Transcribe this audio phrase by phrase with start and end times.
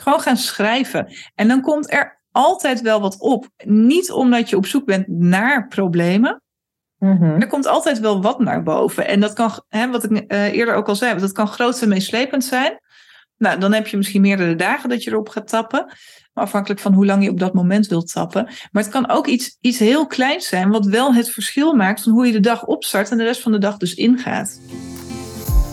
[0.00, 1.12] Gewoon gaan schrijven.
[1.34, 3.48] En dan komt er altijd wel wat op.
[3.64, 6.42] Niet omdat je op zoek bent naar problemen.
[6.98, 7.40] Mhm.
[7.40, 9.08] Er komt altijd wel wat naar boven.
[9.08, 11.88] En dat kan, hè, wat ik eh, eerder ook al zei, dat kan groot en
[11.88, 12.78] meeslepend zijn.
[13.36, 15.92] Nou, dan heb je misschien meerdere dagen dat je erop gaat tappen.
[16.32, 18.44] Afhankelijk van hoe lang je op dat moment wilt tappen.
[18.44, 22.12] Maar het kan ook iets, iets heel kleins zijn, wat wel het verschil maakt van
[22.12, 24.60] hoe je de dag opstart en de rest van de dag dus ingaat.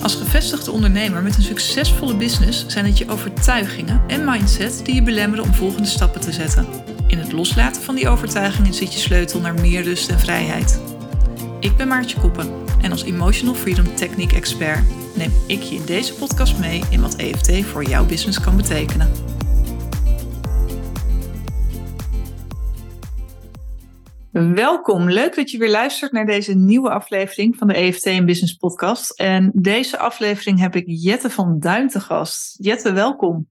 [0.08, 5.02] Als gevestigde ondernemer met een succesvolle business zijn het je overtuigingen en mindset die je
[5.02, 6.68] belemmeren om volgende stappen te zetten.
[7.08, 10.82] In het loslaten van die overtuigingen zit je sleutel naar meer rust en vrijheid.
[11.60, 14.84] Ik ben Maartje Koppen en als Emotional Freedom Technique Expert
[15.16, 19.37] neem ik je in deze podcast mee in wat EFT voor jouw business kan betekenen.
[24.38, 28.54] Welkom, leuk dat je weer luistert naar deze nieuwe aflevering van de EFT en Business
[28.54, 29.20] Podcast.
[29.20, 32.64] En deze aflevering heb ik Jette van Duin te gast.
[32.64, 33.50] Jette, welkom.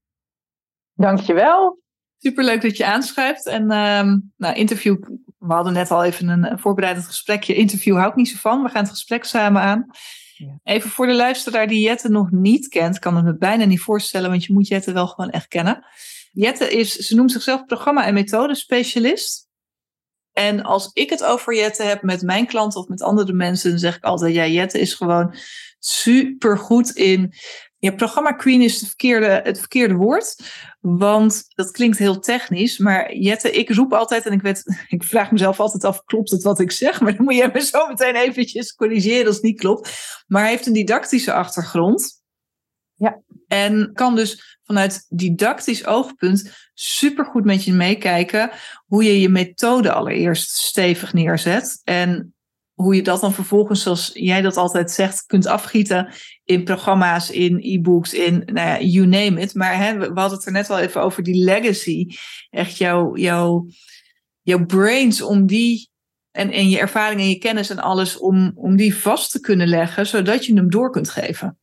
[0.93, 1.81] Dankjewel.
[2.17, 3.45] Superleuk dat je aanschuift.
[3.45, 5.03] En ehm, nou, interview,
[5.37, 7.55] we hadden net al even een, een voorbereidend gesprekje.
[7.55, 8.63] Interview hou ik niet zo van.
[8.63, 9.85] We gaan het gesprek samen aan.
[10.33, 10.59] Ja.
[10.63, 14.29] Even voor de luisteraar die Jette nog niet kent, kan het me bijna niet voorstellen,
[14.29, 15.85] want je moet Jette wel gewoon echt kennen.
[16.31, 19.46] Jette is, ze noemt zichzelf programma- en methodespecialist.
[20.37, 23.95] En als ik het over Jette heb met mijn klanten of met andere mensen, zeg
[23.95, 25.35] ik altijd, ja, Jette is gewoon
[25.79, 27.33] super goed in.
[27.77, 30.35] Ja, programma queen is het verkeerde, het verkeerde woord,
[30.79, 32.77] want dat klinkt heel technisch.
[32.77, 36.43] Maar Jette, ik roep altijd, en ik, weet, ik vraag mezelf altijd af, klopt het
[36.43, 37.01] wat ik zeg?
[37.01, 39.91] Maar dan moet je me zo meteen eventjes corrigeren als het niet klopt.
[40.27, 42.21] Maar hij heeft een didactische achtergrond.
[42.97, 43.21] Ja.
[43.47, 48.51] En kan dus vanuit didactisch oogpunt supergoed met je meekijken
[48.85, 51.81] hoe je je methode allereerst stevig neerzet.
[51.83, 52.35] En
[52.73, 57.59] hoe je dat dan vervolgens, zoals jij dat altijd zegt, kunt afgieten in programma's, in
[57.61, 59.53] e-books, in nou ja, you name it.
[59.53, 62.07] Maar hè, we hadden het er net al even over die legacy.
[62.49, 63.67] Echt jouw, jouw,
[64.41, 65.89] jouw brains om die
[66.31, 69.67] en, en je ervaring en je kennis en alles om, om die vast te kunnen
[69.67, 71.57] leggen, zodat je hem door kunt geven.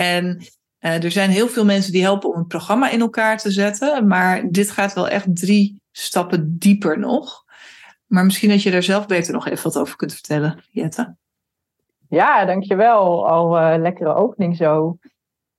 [0.00, 0.36] En
[0.80, 4.06] uh, er zijn heel veel mensen die helpen om een programma in elkaar te zetten,
[4.06, 7.44] maar dit gaat wel echt drie stappen dieper nog.
[8.06, 11.16] Maar misschien dat je daar zelf beter nog even wat over kunt vertellen, Jette.
[12.08, 13.28] Ja, dankjewel.
[13.28, 14.98] Al uh, lekkere opening zo.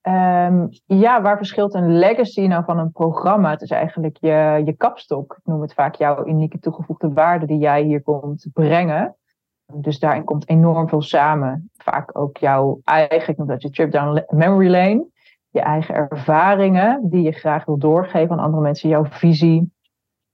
[0.01, 3.49] Um, ja, waar verschilt een legacy nou van een programma?
[3.49, 5.35] Het is eigenlijk je, je kapstok.
[5.37, 9.15] Ik noem het vaak jouw unieke toegevoegde waarde die jij hier komt brengen.
[9.75, 11.69] Dus daarin komt enorm veel samen.
[11.77, 15.05] Vaak ook jouw eigen, ik noem dat je trip down memory lane.
[15.49, 18.89] Je eigen ervaringen die je graag wil doorgeven aan andere mensen.
[18.89, 19.73] Jouw visie.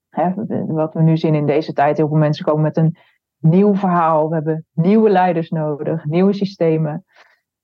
[0.10, 0.32] Hè,
[0.66, 1.98] wat we nu zien in deze tijd.
[1.98, 2.98] Heel veel mensen komen met een
[3.40, 4.30] nieuw verhaal.
[4.30, 6.06] We hebben nieuwe leiders nodig.
[6.06, 7.06] Nieuwe systemen.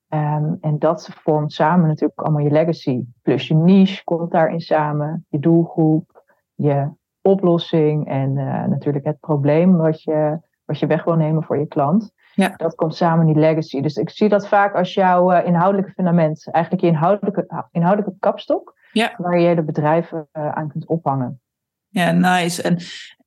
[0.10, 3.04] Um, en dat vormt samen natuurlijk allemaal je legacy.
[3.22, 5.26] Plus je niche komt daarin samen.
[5.30, 6.24] Je doelgroep.
[6.56, 6.90] Je
[7.22, 8.08] oplossing.
[8.08, 12.12] En uh, natuurlijk het probleem wat je wat je weg wil nemen voor je klant.
[12.34, 12.54] Ja.
[12.58, 13.82] Dat komt samen in die legacy.
[13.82, 18.78] Dus ik zie dat vaak als jouw uh, inhoudelijke fundament, eigenlijk je inhoudelijke, inhoudelijke kapstok,
[18.92, 19.14] ja.
[19.18, 21.42] waar je de bedrijven uh, aan kunt ophangen.
[21.88, 22.62] Ja, nice.
[22.62, 22.78] En,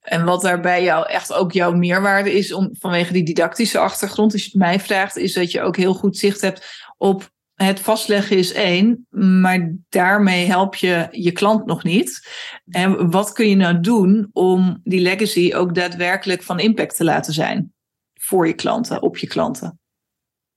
[0.01, 4.43] en wat daarbij jou echt ook jouw meerwaarde is, om, vanwege die didactische achtergrond, als
[4.45, 8.37] je het mij vraagt, is dat je ook heel goed zicht hebt op het vastleggen
[8.37, 9.07] is één,
[9.41, 12.29] maar daarmee help je je klant nog niet.
[12.71, 17.33] En wat kun je nou doen om die legacy ook daadwerkelijk van impact te laten
[17.33, 17.73] zijn
[18.15, 19.79] voor je klanten, op je klanten?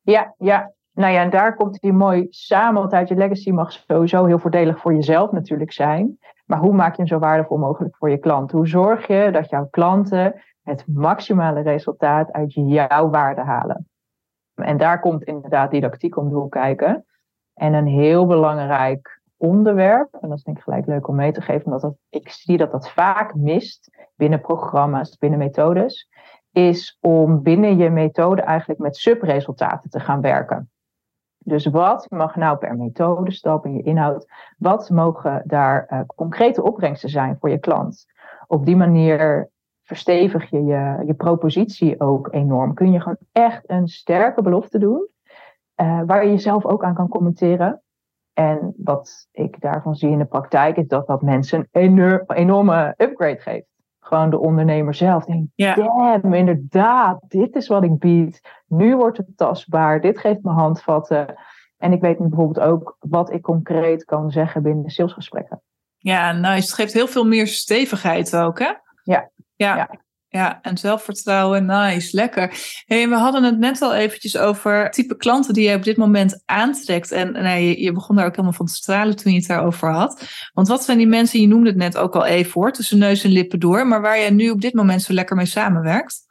[0.01, 0.73] Ja, ja.
[0.93, 4.39] Nou ja, en daar komt die mooi samen, want uit je legacy mag sowieso heel
[4.39, 6.17] voordelig voor jezelf natuurlijk zijn.
[6.45, 8.51] Maar hoe maak je hem zo waardevol mogelijk voor je klant?
[8.51, 13.88] Hoe zorg je dat jouw klanten het maximale resultaat uit jouw waarde halen?
[14.61, 17.05] En daar komt inderdaad didactiek om de hoek kijken.
[17.53, 21.41] En een heel belangrijk onderwerp, en dat is denk ik gelijk leuk om mee te
[21.41, 26.09] geven, omdat dat, ik zie dat dat vaak mist binnen programma's, binnen methodes,
[26.51, 30.69] is om binnen je methode eigenlijk met subresultaten te gaan werken.
[31.37, 34.25] Dus wat mag nou per methodestap in je inhoud,
[34.57, 38.05] wat mogen daar uh, concrete opbrengsten zijn voor je klant?
[38.47, 39.49] Op die manier
[39.89, 42.73] verstevig je, je je propositie ook enorm.
[42.73, 45.07] Kun je gewoon echt een sterke belofte doen,
[45.81, 47.81] uh, waar je jezelf ook aan kan commenteren.
[48.33, 52.93] En wat ik daarvan zie in de praktijk is dat dat mensen een enorm, enorme
[52.97, 53.67] upgrade geeft.
[53.99, 55.73] Gewoon de ondernemer zelf denkt, Ja.
[55.75, 58.41] damn, inderdaad, dit is wat ik bied.
[58.67, 61.35] Nu wordt het tastbaar, dit geeft me handvatten.
[61.77, 65.61] En ik weet nu bijvoorbeeld ook wat ik concreet kan zeggen binnen de salesgesprekken.
[65.97, 66.49] Ja, nice.
[66.61, 68.71] Het geeft heel veel meer stevigheid ook, hè?
[69.03, 69.29] Ja.
[69.59, 69.75] Ja.
[69.75, 69.89] Ja.
[70.31, 72.53] Ja, en zelfvertrouwen, nice, lekker.
[72.85, 76.43] Hey, we hadden het net al eventjes over type klanten die je op dit moment
[76.45, 77.11] aantrekt.
[77.11, 79.91] En nee, je, je, begon daar ook helemaal van te stralen toen je het daarover
[79.91, 80.23] had.
[80.53, 83.23] Want wat zijn die mensen, je noemde het net ook al even voor, tussen neus
[83.23, 86.27] en lippen door, maar waar jij nu op dit moment zo lekker mee samenwerkt?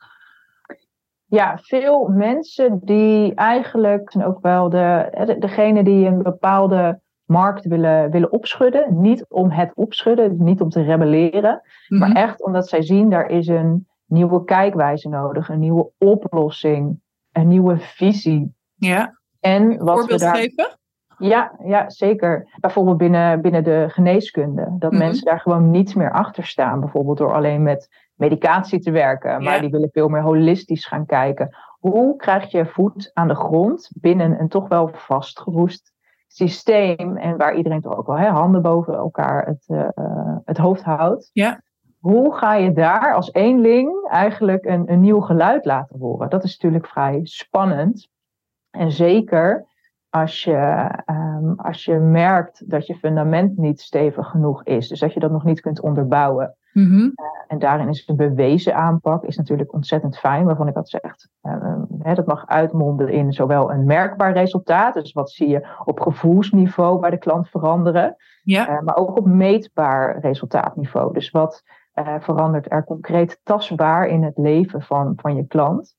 [1.27, 8.11] Ja, veel mensen die eigenlijk zijn ook wel de, degene die een bepaalde markt willen,
[8.11, 9.01] willen opschudden.
[9.01, 12.17] Niet om het opschudden, niet om te rebelleren, maar mhm.
[12.17, 17.01] echt omdat zij zien daar is een nieuwe kijkwijze nodig, een nieuwe oplossing,
[17.33, 18.55] een nieuwe visie.
[18.75, 19.19] Ja.
[19.41, 20.37] En wat Voorbeeld we daar...
[20.37, 20.77] geven?
[21.19, 22.57] Ja, ja, zeker.
[22.61, 24.77] Bijvoorbeeld binnen, binnen de geneeskunde.
[24.79, 25.01] Dat mhm.
[25.01, 26.81] mensen daar gewoon niet meer achter staan.
[26.81, 29.43] Bijvoorbeeld door alleen met medicatie te werken.
[29.43, 31.57] Maar die willen veel meer holistisch gaan kijken.
[31.79, 35.93] Hoe krijg je voet aan de grond binnen een toch wel vastgeroest
[36.29, 37.17] systeem.
[37.17, 41.31] En waar iedereen toch ook wel hè, handen boven elkaar het, uh, het hoofd houdt.
[41.33, 41.61] Ja.
[41.99, 46.31] Hoe ga je daar als eenling eigenlijk een, een nieuw geluid laten horen?
[46.31, 48.09] Dat is natuurlijk vrij spannend.
[48.71, 49.67] En zeker
[50.11, 54.89] als je, um, als je merkt dat je fundament niet stevig genoeg is.
[54.89, 56.57] Dus dat je dat nog niet kunt onderbouwen.
[56.73, 57.13] Mm -hmm.
[57.49, 60.45] en daarin is een bewezen aanpak is natuurlijk ontzettend fijn.
[60.45, 64.95] Waarvan ik had gezegd, uh, dat mag uitmonden in zowel een merkbaar resultaat.
[64.95, 68.17] Dus wat zie je op gevoelsniveau bij de klant veranderen.
[68.43, 68.71] Ja.
[68.71, 71.13] Uh, maar ook op meetbaar resultaatniveau.
[71.13, 71.63] Dus wat
[71.95, 75.97] uh, verandert er concreet tastbaar in het leven van, van je klant.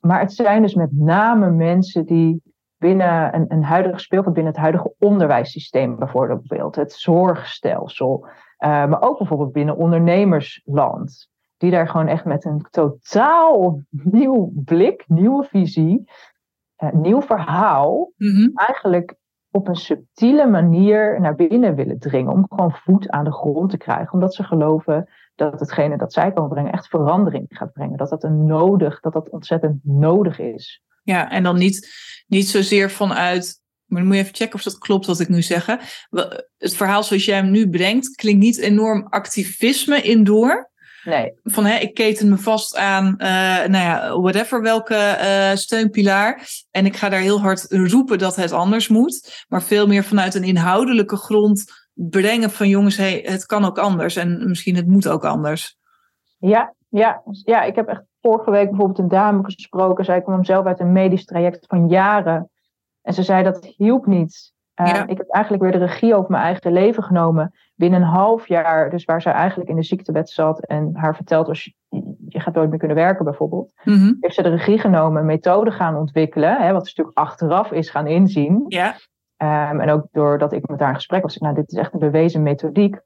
[0.00, 2.42] Maar het zijn dus met name mensen die
[2.84, 9.18] binnen een, een huidige speelveld, binnen het huidige onderwijssysteem bijvoorbeeld, het zorgstelsel, uh, maar ook
[9.18, 16.10] bijvoorbeeld binnen ondernemersland, die daar gewoon echt met een totaal nieuw blik, nieuwe visie,
[16.78, 18.50] uh, nieuw verhaal, mm-hmm.
[18.54, 19.14] eigenlijk
[19.50, 22.32] op een subtiele manier naar binnen willen dringen.
[22.32, 24.12] Om gewoon voet aan de grond te krijgen.
[24.12, 27.96] Omdat ze geloven dat hetgene dat zij kan brengen echt verandering gaat brengen.
[27.96, 30.82] Dat dat een nodig, dat dat ontzettend nodig is.
[31.04, 31.88] Ja, en dan niet,
[32.26, 33.62] niet zozeer vanuit.
[33.84, 35.66] Maar dan moet je even checken of dat klopt wat ik nu zeg.
[36.58, 40.72] Het verhaal zoals jij hem nu brengt, klinkt niet enorm activisme in door.
[41.04, 41.32] Nee.
[41.42, 43.26] Van hè, ik keten me vast aan, uh,
[43.64, 46.48] nou ja, whatever welke uh, steunpilaar.
[46.70, 49.44] En ik ga daar heel hard roepen dat het anders moet.
[49.48, 54.16] Maar veel meer vanuit een inhoudelijke grond brengen van jongens, hey, het kan ook anders.
[54.16, 55.76] En misschien het moet ook anders.
[56.38, 60.04] Ja, ja, ja, ik heb echt vorige week bijvoorbeeld een dame gesproken.
[60.04, 62.50] Zij kwam zelf uit een medisch traject van jaren.
[63.02, 64.52] En ze zei dat hielp niet.
[64.80, 67.52] Uh, Ik heb eigenlijk weer de regie over mijn eigen leven genomen.
[67.74, 71.48] Binnen een half jaar, dus waar zij eigenlijk in de ziektewet zat en haar vertelt
[71.48, 71.64] als
[72.28, 73.72] je, gaat nooit meer kunnen werken bijvoorbeeld.
[73.84, 77.72] Mm Heeft ze de regie genomen, een methode gaan ontwikkelen, hè, wat ze natuurlijk achteraf
[77.72, 78.64] is gaan inzien.
[78.68, 78.94] Ja.
[79.36, 81.98] Um, en ook doordat ik met haar in gesprek was, nou dit is echt een
[81.98, 83.00] bewezen methodiek.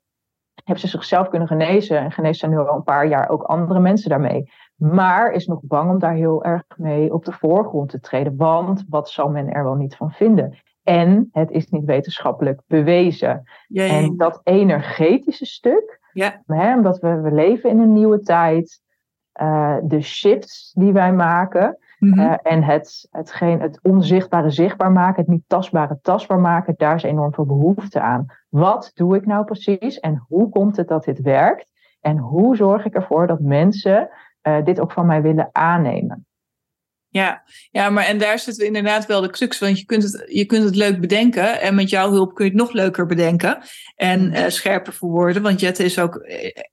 [0.65, 3.81] Heeft ze zichzelf kunnen genezen en geneest ze nu al een paar jaar ook andere
[3.81, 4.50] mensen daarmee.
[4.78, 8.36] Maar is nog bang om daar heel erg mee op de voorgrond te treden.
[8.36, 10.58] Want wat zal men er wel niet van vinden?
[10.82, 13.42] En het is niet wetenschappelijk bewezen.
[13.72, 16.42] En dat energetische stuk, ja.
[16.46, 18.80] hè, omdat we, we leven in een nieuwe tijd,
[19.40, 21.78] uh, de shifts die wij maken.
[21.98, 22.20] Mm-hmm.
[22.20, 27.02] Uh, en het, hetgeen, het onzichtbare zichtbaar maken, het niet tastbare tastbaar maken, daar is
[27.02, 28.26] enorm veel behoefte aan.
[28.48, 31.72] Wat doe ik nou precies en hoe komt het dat dit werkt?
[32.00, 34.10] En hoe zorg ik ervoor dat mensen
[34.43, 36.29] uh, dit ook van mij willen aannemen?
[37.11, 39.58] Ja, ja, maar en daar zit inderdaad wel de crux.
[39.58, 41.61] Want je kunt, het, je kunt het leuk bedenken.
[41.61, 43.58] En met jouw hulp kun je het nog leuker bedenken.
[43.94, 45.43] En uh, scherper verwoorden.
[45.43, 46.26] Want het is ook,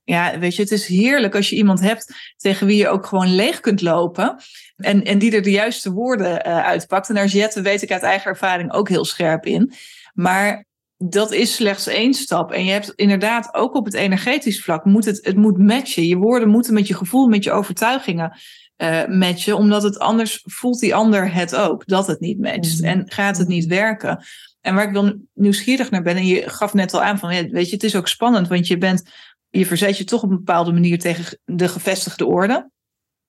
[0.04, 3.34] ja, weet je, het is heerlijk als je iemand hebt tegen wie je ook gewoon
[3.34, 4.36] leeg kunt lopen.
[4.76, 7.08] En, en die er de juiste woorden uh, uitpakt.
[7.08, 9.72] En daar is Jette, weet ik uit eigen ervaring, ook heel scherp in.
[10.14, 10.65] Maar
[10.98, 12.52] dat is slechts één stap.
[12.52, 16.06] En je hebt inderdaad ook op het energetisch vlak, moet het, het moet matchen.
[16.06, 18.38] Je woorden moeten met je gevoel, met je overtuigingen
[18.76, 22.82] uh, matchen, omdat het anders voelt die ander het ook, dat het niet matcht.
[22.82, 24.24] En gaat het niet werken.
[24.60, 27.68] En waar ik wel nieuwsgierig naar ben, en je gaf net al aan van, weet
[27.68, 29.10] je, het is ook spannend, want je bent,
[29.50, 32.70] je verzet je toch op een bepaalde manier tegen de gevestigde orde.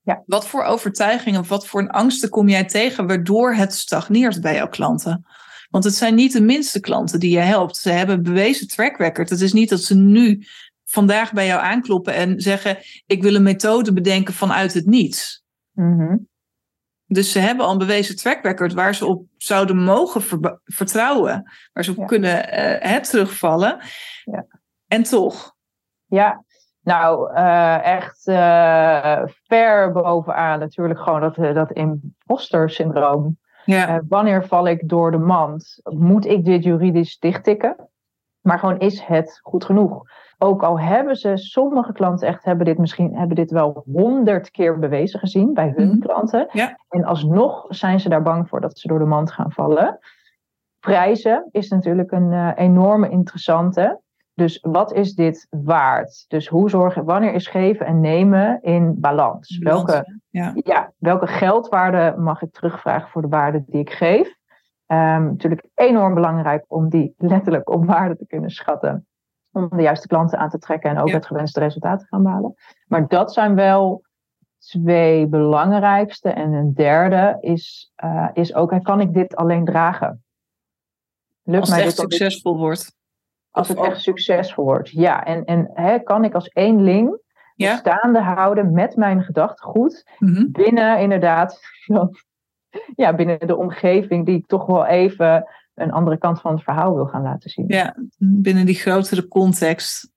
[0.02, 0.24] Ja.
[0.26, 5.26] Wat voor overtuigingen, wat voor angsten kom jij tegen, waardoor het stagneert bij jouw klanten?
[5.70, 7.78] Want het zijn niet de minste klanten die je helpt.
[7.78, 9.30] Ze hebben bewezen track record.
[9.30, 10.46] Het is niet dat ze nu
[10.84, 15.44] vandaag bij jou aankloppen en zeggen: Ik wil een methode bedenken vanuit het niets.
[15.72, 16.28] Mm-hmm.
[17.06, 20.22] Dus ze hebben al een bewezen track record waar ze op zouden mogen
[20.64, 23.80] vertrouwen, waar ze op kunnen uh, terugvallen.
[24.24, 24.46] Ja.
[24.88, 25.56] En toch.
[26.06, 26.44] Ja,
[26.82, 33.38] nou, uh, echt uh, ver bovenaan natuurlijk gewoon dat, dat imposter syndroom.
[33.68, 34.02] Ja.
[34.08, 35.80] wanneer val ik door de mand?
[35.84, 37.76] Moet ik dit juridisch dichttikken?
[38.42, 40.02] Maar gewoon is het goed genoeg?
[40.38, 44.80] Ook al hebben ze, sommige klanten echt hebben dit misschien hebben dit wel honderd keer
[44.80, 46.00] bewezen gezien bij hun Mhm.
[46.00, 46.48] klanten.
[46.52, 46.78] Ja.
[46.90, 50.00] En alsnog zijn ze daar bang voor dat ze door de mand gaan vallen.
[50.80, 54.00] Prijzen is natuurlijk een eh, enorme interessante.
[54.38, 56.26] Dus wat is dit waard?
[56.28, 59.58] Dus hoe zorgen, wanneer is geven en nemen in balans?
[59.58, 60.52] Welke, Ja.
[60.56, 64.36] ja, welke geldwaarde mag ik terugvragen voor de waarde die ik geef?
[64.86, 69.08] Ehm, natuurlijk enorm belangrijk om die letterlijk op waarde te kunnen schatten.
[69.52, 71.14] Om de juiste klanten aan te trekken en ook Ja.
[71.14, 72.54] het gewenste resultaat te gaan behalen.
[72.88, 74.02] Maar dat zijn wel
[74.58, 76.30] twee belangrijkste.
[76.30, 80.24] En een derde is, eh, is ook, kan ik dit alleen dragen?
[81.44, 82.96] Lukt Als het mij echt dit- succesvol wordt.
[83.58, 84.90] Als het echt succesvol wordt.
[84.90, 87.20] Ja, en, en hè, kan ik als eenling
[87.56, 87.76] Ja.
[87.76, 90.52] staande houden met mijn gedachtegoed Mhm.
[90.52, 91.60] binnen inderdaad,
[92.96, 96.96] ja, binnen de omgeving die ik toch wel even een andere kant van het verhaal
[96.96, 97.66] wil gaan laten zien.
[97.68, 100.12] Ja, binnen die grotere context.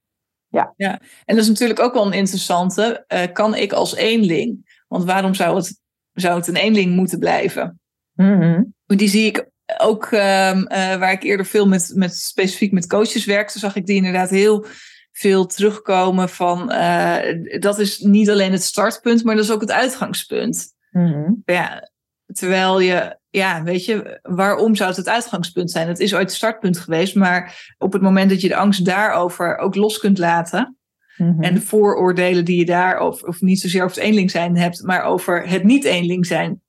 [0.49, 0.73] Ja.
[0.77, 0.91] ja.
[1.25, 3.05] En dat is natuurlijk ook wel een interessante.
[3.07, 4.79] eh, kan ik als eenling?
[4.89, 5.81] Want waarom zou het,
[6.13, 7.81] zou het een eenling moeten blijven?
[8.13, 8.63] Mhm.
[8.87, 13.25] Die zie ik ook, ehm, eh, waar ik eerder veel met, met specifiek met coaches
[13.25, 14.67] werkte, zag ik die inderdaad heel
[15.13, 19.71] veel terugkomen van, eh, dat is niet alleen het startpunt, maar dat is ook het
[19.71, 20.75] uitgangspunt.
[20.91, 21.33] Mhm.
[21.45, 21.91] Ja,
[22.33, 25.89] terwijl je, ja, weet je, waarom zou het het uitgangspunt zijn?
[25.89, 29.57] Het is ooit het startpunt geweest, maar op het moment dat je de angst daarover
[29.57, 30.75] ook los kunt laten
[31.21, 31.43] Mhm.
[31.43, 35.03] en de vooroordelen die je daarover, of niet zozeer over het eenling zijn hebt, maar
[35.03, 36.63] over het niet eenling zijn,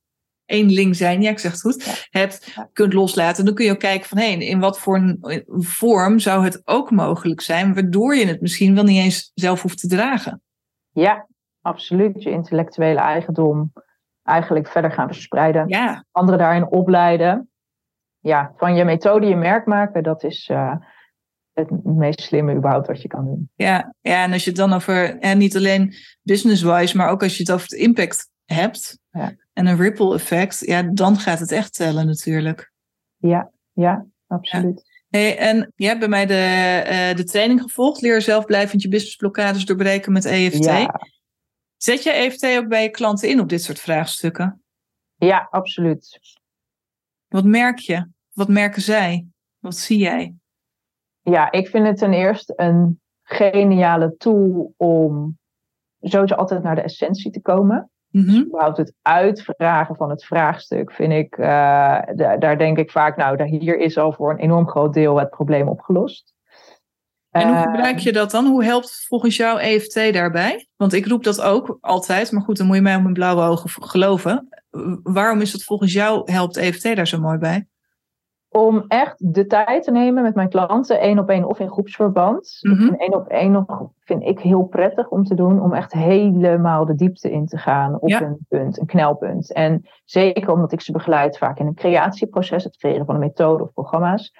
[0.52, 1.92] eenling zijn, ja, ik zeg het goed, Ja.
[2.20, 3.44] hebt, kunt loslaten.
[3.44, 6.90] Dan kun je ook kijken van, hé, in wat voor een vorm zou het ook
[6.90, 10.42] mogelijk zijn, waardoor je het misschien wel niet eens zelf hoeft te dragen.
[10.90, 11.26] Ja,
[11.60, 12.22] absoluut.
[12.22, 13.72] Je intellectuele eigendom
[14.22, 15.68] eigenlijk verder gaan verspreiden.
[15.68, 17.50] Ja, Anderen daarin opleiden.
[18.18, 20.74] Ja, van je methode je merk maken, dat is eh,
[21.52, 23.50] het meest slimme überhaupt wat je kan doen.
[23.54, 27.36] Ja, ja, en als je het dan over, en niet alleen business-wise, maar ook als
[27.36, 29.32] je het over het impact hebt Ja.
[29.52, 32.72] En een ripple effect, ja, dan gaat het echt tellen natuurlijk.
[33.16, 34.90] Ja, ja, absoluut.
[35.08, 36.34] Hey, en je hebt bij mij de,
[36.84, 40.64] eh, de training gevolgd, leer zelf blijvend je businessblokkades doorbreken met EFT.
[40.64, 41.00] Ja,
[41.76, 44.62] Zet je EFT ook bij je klanten in op dit soort vraagstukken?
[45.16, 46.20] ja, absoluut.
[47.28, 48.08] Wat merk je?
[48.32, 49.26] Wat merken zij?
[49.58, 50.34] Wat zie jij?
[51.20, 55.38] Ja, ik vind het ten eerste een geniale tool om
[56.00, 57.90] sowieso altijd naar de essentie te komen.
[58.12, 58.36] Mhm.
[58.40, 61.46] Überhaupt het uitvragen van het vraagstuk vind ik, eh,
[62.14, 65.30] da- daar denk ik vaak, nou, hier is al voor een enorm groot deel het
[65.30, 66.34] probleem opgelost.
[67.30, 68.46] En hoe Eh, gebruik je dat dan?
[68.46, 70.66] Hoe helpt volgens jou EFT daarbij?
[70.76, 73.42] Want ik roep dat ook altijd, maar goed, dan moet je mij op mijn blauwe
[73.42, 74.48] ogen geloven.
[75.02, 77.66] Waarom is dat volgens jou, helpt EFT daar zo mooi bij?
[78.52, 82.58] Om echt de tijd te nemen met mijn klanten, één op één of in groepsverband.
[82.60, 82.88] Mhm.
[82.88, 86.84] En één op één nog vind ik heel prettig om te doen, om echt helemaal
[86.84, 88.20] de diepte in te gaan op Ja.
[88.22, 89.52] een punt, een knelpunt.
[89.52, 93.62] En zeker omdat ik ze begeleid vaak in een creatieproces, het creëren van een methode
[93.62, 94.34] of programma's,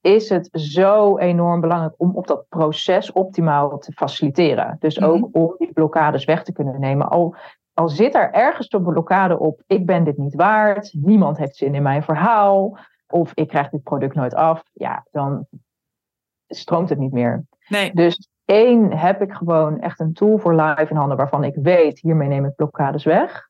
[0.00, 4.76] is het zo enorm belangrijk om op dat proces optimaal te faciliteren.
[4.78, 5.08] Dus Mhm.
[5.10, 7.08] ook om die blokkades weg te kunnen nemen.
[7.08, 7.34] Al,
[7.74, 11.74] al zit er ergens een blokkade op, ik ben dit niet waard, niemand heeft zin
[11.74, 12.76] in mijn verhaal,
[13.12, 15.46] of ik krijg dit product nooit af, ja, dan
[16.46, 17.44] stroomt het niet meer.
[17.68, 17.94] Nee.
[17.94, 22.00] Dus één, heb ik gewoon echt een tool voor live in handen waarvan ik weet,
[22.00, 23.48] hiermee neem ik blokkades weg.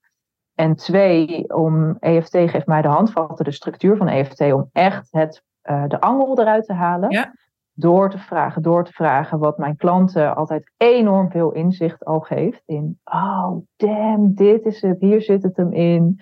[0.54, 5.42] En twee, om EFT geeft mij de handvatten, de structuur van EFT, om echt het,
[5.60, 7.10] eh, de angel eruit te halen.
[7.10, 7.34] Ja.
[7.72, 12.62] Door te vragen, door te vragen, wat mijn klanten altijd enorm veel inzicht al geeft.
[12.66, 16.20] In, oh damn, dit is het, hier zit het hem in.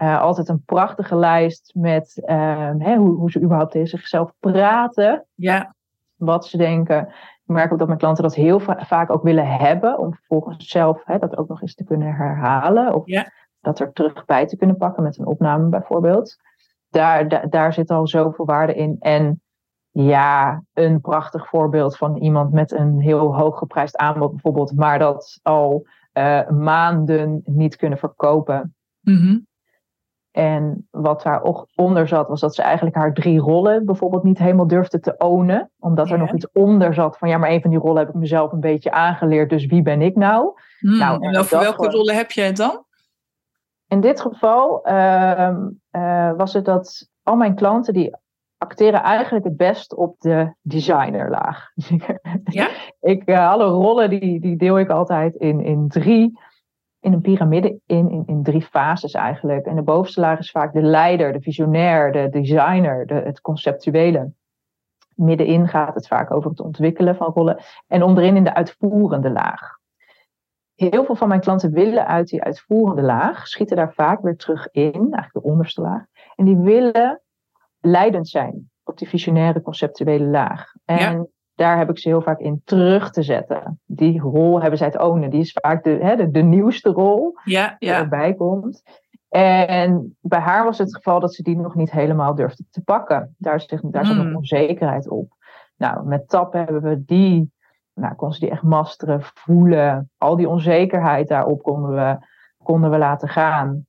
[0.00, 5.26] Eh, altijd een prachtige lijst met eh, hè, hoe, hoe ze überhaupt tegen zichzelf praten
[5.34, 5.74] Ja,
[6.16, 7.06] wat ze denken.
[7.08, 10.68] Ik merk ook dat mijn klanten dat heel va- vaak ook willen hebben, om vervolgens
[10.68, 12.94] zelf hè, dat ook nog eens te kunnen herhalen.
[12.94, 13.32] Of Ja.
[13.60, 16.36] dat er terug bij te kunnen pakken met een opname bijvoorbeeld.
[16.90, 18.96] Daar, da- daar zit al zoveel waarde in.
[19.00, 19.42] En
[19.90, 25.38] ja, een prachtig voorbeeld van iemand met een heel hoog geprijsd aanbod bijvoorbeeld, maar dat
[25.42, 28.74] al eh, maanden niet kunnen verkopen.
[29.00, 29.38] Mhm.
[30.30, 34.38] En wat daar ook onder zat, was dat ze eigenlijk haar drie rollen bijvoorbeeld niet
[34.38, 35.70] helemaal durfde te ownen.
[35.78, 38.14] Omdat er nog iets onder zat van ja, maar een van die rollen heb ik
[38.14, 40.52] mezelf een beetje aangeleerd, dus wie ben ik nou?
[40.78, 42.84] Hmm, Nou, en over welke rollen heb jij het dan?
[43.88, 48.16] In dit geval ehm, eh, was het dat al mijn klanten die
[48.58, 51.68] acteren eigenlijk het best op de designerlaag.
[52.44, 52.68] Ja?
[53.00, 56.38] ik, eh, alle rollen die, die deel ik altijd in, in drie,
[57.00, 59.66] in een piramide, in, in, in drie fases eigenlijk.
[59.66, 64.32] En de bovenste laag is vaak de leider, de visionair, de designer, de, het conceptuele.
[65.14, 67.62] middenin gaat het vaak over het ontwikkelen van rollen.
[67.86, 69.78] En onderin in de uitvoerende laag.
[70.74, 74.68] Heel veel van mijn klanten willen uit die uitvoerende laag, schieten daar vaak weer terug
[74.70, 76.04] in, eigenlijk de onderste laag.
[76.36, 77.22] En die willen
[77.80, 80.72] leidend zijn op die visionaire conceptuele laag.
[80.84, 81.30] En
[81.60, 83.80] daar heb ik ze heel vaak in terug te zetten.
[83.86, 85.30] Die rol hebben zij te ownen.
[85.30, 87.76] Die is vaak de, hè, de, de nieuwste rol ja, ja.
[87.78, 88.82] die erbij komt.
[89.28, 93.34] En bij haar was het geval dat ze die nog niet helemaal durfde te pakken.
[93.38, 94.36] Daar zit, daar nog Hmm.
[94.36, 95.32] onzekerheid op.
[95.76, 97.52] Nou, met TAP hebben we die,
[97.94, 100.10] nou, kon ze die echt masteren, voelen.
[100.18, 102.26] Al die onzekerheid daarop konden we,
[102.62, 103.86] konden we laten gaan.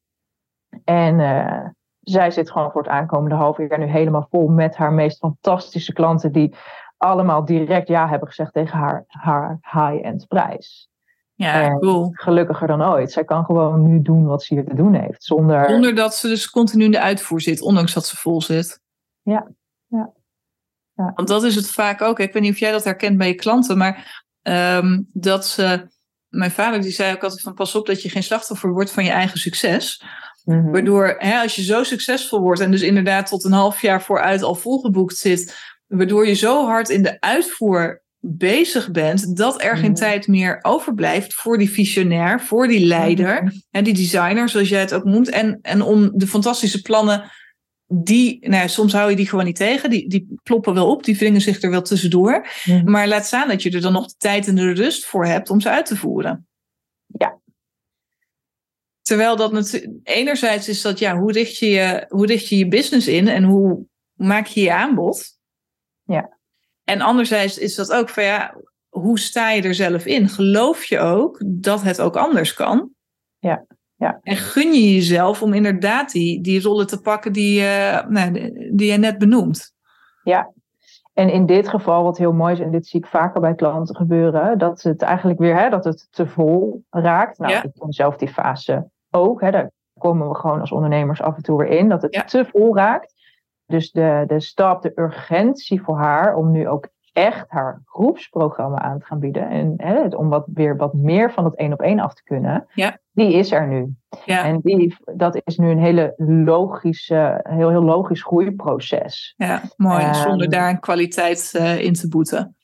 [0.84, 1.66] En eh,
[2.00, 5.94] zij zit gewoon voor het aankomende half jaar nu helemaal vol met haar meest fantastische
[5.94, 6.32] klanten.
[6.32, 6.56] Die
[7.02, 10.90] allemaal direct ja hebben gezegd tegen haar, haar high-end prijs.
[11.34, 12.10] Ja, En cool.
[12.14, 13.12] Gelukkiger dan ooit.
[13.12, 15.24] Zij kan gewoon nu doen wat ze hier te doen heeft.
[15.24, 15.70] Zonder.
[15.70, 18.80] Zonder dat ze dus continu in de uitvoer zit, ondanks dat ze vol zit.
[19.22, 19.48] Ja,
[19.88, 20.12] ja,
[20.94, 21.12] ja.
[21.16, 22.20] Want dat is het vaak ook.
[22.20, 25.90] Ik weet niet of jij dat herkent bij je klanten, maar ehm, dat ze.
[26.28, 29.04] Mijn vader die zei ook altijd van pas op dat je geen slachtoffer wordt van
[29.04, 30.04] je eigen succes.
[30.44, 30.72] Mhm.
[30.72, 34.42] Waardoor hè, als je zo succesvol wordt en dus inderdaad tot een half jaar vooruit
[34.42, 35.56] al volgeboekt zit,
[35.92, 40.00] waardoor je zo hard in de uitvoer bezig bent, dat er geen Mhm.
[40.00, 43.54] tijd meer overblijft voor die visionair, voor die leider Mhm.
[43.72, 45.30] en die designer, zoals jij het ook noemt.
[45.30, 47.32] En, en om de fantastische plannen,
[47.88, 51.04] die, nou ja, soms hou je die gewoon niet tegen, die, die ploppen wel op,
[51.04, 52.48] die wringen zich er wel tussendoor.
[52.66, 52.92] Mhm.
[52.92, 55.50] Maar laat staan dat je er dan nog de tijd en de rust voor hebt
[55.50, 56.48] om ze uit te voeren.
[57.06, 57.40] Ja.
[59.02, 62.68] Terwijl dat natuurlijk, enerzijds is dat, ja, hoe richt je je, hoe richt je, je
[62.68, 65.40] business in en hoe maak je je aanbod?
[66.12, 66.38] Ja.
[66.84, 68.56] En anderzijds is dat ook van, ja,
[68.90, 70.30] hoe sta je er zelf in?
[70.30, 72.90] Geloof je ook dat het ook anders kan?
[73.40, 73.66] Ja,
[73.96, 74.20] ja.
[74.24, 78.32] En gun je jezelf om inderdaad die, die rollen te pakken die, eh, nou,
[78.76, 79.74] die, je net benoemt?
[80.24, 80.52] Ja.
[81.14, 83.96] En in dit geval, wat heel mooi is, en dit zie ik vaker bij klanten
[83.96, 87.38] gebeuren, dat het eigenlijk weer, hè, dat het te vol raakt.
[87.38, 87.64] Nou, Ja.
[87.64, 89.42] ik ken zelf die fase ook.
[89.42, 92.24] Hè, daar komen we gewoon als ondernemers af en toe weer in, dat het Ja.
[92.24, 93.14] te vol raakt.
[93.72, 99.00] Dus de, de stap, de urgentie voor haar om nu ook echt haar groepsprogramma aan
[99.00, 99.50] te gaan bieden.
[99.50, 102.68] En hè, om wat, weer wat meer van het één op één af te kunnen.
[102.74, 102.98] Ja.
[103.12, 103.96] Die is er nu.
[104.26, 109.34] Ja, En die, dat is nu een hele logische, heel, heel logisch groeiproces.
[109.38, 110.04] ja mooi.
[110.04, 112.56] Ehm, Zonder daar een kwaliteit eh, in te boeten.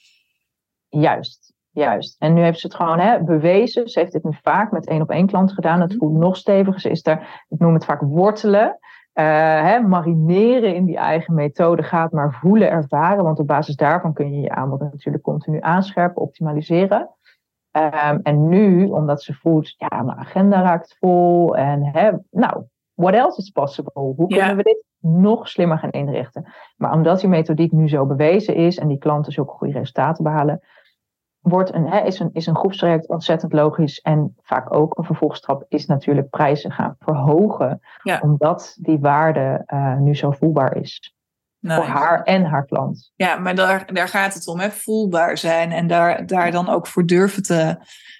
[0.89, 2.15] Juist, juist.
[2.21, 3.87] En nu heeft ze het gewoon hè, bewezen.
[3.89, 5.81] Ze heeft dit nu vaak met één op één klanten gedaan.
[5.81, 5.97] Het Mhm.
[5.99, 6.79] voelt nog steviger.
[6.79, 8.77] Ze is daar, ik noem het vaak wortelen.
[9.17, 9.23] Eh,
[9.61, 13.23] hè, marineren in die eigen methode gaat maar voelen, ervaren.
[13.23, 17.09] Want op basis daarvan kun je je aanbod natuurlijk continu aanscherpen, optimaliseren.
[17.71, 21.55] Ehm, en nu, omdat ze voelt, ja, mijn agenda raakt vol.
[21.57, 23.91] En hè, nou, what else is possible?
[23.93, 24.37] Hoe Ja.
[24.37, 26.45] kunnen we dit nog slimmer gaan inrichten?
[26.75, 30.61] Maar omdat die methodiek nu zo bewezen is en die klanten zulke goede resultaten behalen,
[31.41, 33.99] wordt een, hè, is, een, is een groepstraject ontzettend logisch.
[33.99, 37.81] En vaak ook een vervolgstap is natuurlijk prijzen gaan verhogen.
[38.03, 38.19] Ja.
[38.23, 41.15] Omdat die waarde eh, nu zo voelbaar is.
[41.61, 43.11] Voor haar en haar klant.
[43.15, 44.71] Ja, maar daar, daar gaat het om, hè?
[44.71, 47.77] voelbaar zijn en daar, daar dan ook voor durven te,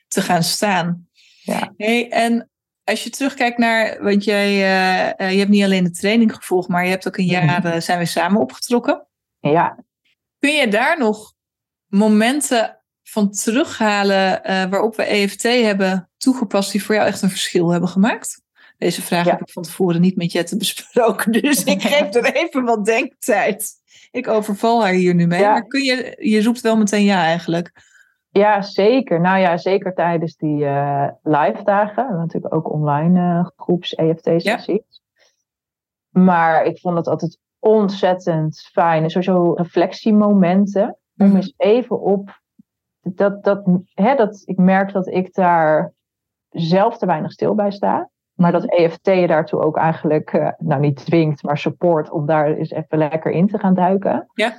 [0.08, 1.08] te gaan staan.
[1.42, 1.74] Ja.
[1.78, 2.50] Hey, en
[2.84, 6.68] als je terugkijkt naar, want jij, eh, eh, je hebt niet alleen de training gevolgd,
[6.68, 9.08] maar je hebt ook een jaar, zijn we samen opgetrokken.
[9.40, 9.78] Ja,
[10.40, 11.34] Kun je daar nog
[11.88, 12.77] momenten
[13.10, 17.90] van terughalen eh, waarop we EFT hebben toegepast die voor jou echt een verschil hebben
[17.90, 18.42] gemaakt?
[18.78, 19.32] Deze vraag Ja.
[19.32, 23.72] heb ik van tevoren niet met Jette besproken, dus ik geef er even wat denktijd.
[24.12, 25.52] Ik overval haar hier nu mee, Ja.
[25.52, 27.72] maar kun je, je roept wel meteen ja eigenlijk.
[28.30, 29.22] ja, zeker.
[29.22, 32.18] Nou ja, zeker tijdens die eh, live dagen.
[32.18, 35.02] Natuurlijk ook online eh, groeps EFT-sessies.
[36.10, 39.10] Maar ik vond het altijd ontzettend fijn.
[39.10, 40.98] Sowieso reflectiemomenten.
[41.18, 41.36] Om Mhm.
[41.36, 42.42] eens even op.
[43.16, 45.94] Dat, dat, hè, dat, ik merk dat ik daar
[46.50, 48.10] zelf te weinig stil bij sta.
[48.34, 52.48] Maar dat EFT je daartoe ook eigenlijk, eh, nou niet dwingt, maar support om daar
[52.48, 54.30] eens even lekker in te gaan duiken.
[54.34, 54.50] Ja.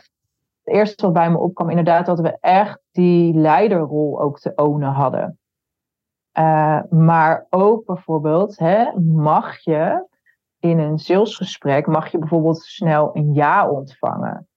[0.65, 4.93] Het eerste wat bij me opkwam, inderdaad, dat we echt die leiderrol ook te ownen
[4.93, 5.39] hadden.
[6.33, 10.07] Eh, maar ook bijvoorbeeld, hè, mag je
[10.59, 14.49] in een salesgesprek, mag je bijvoorbeeld snel een ja ontvangen.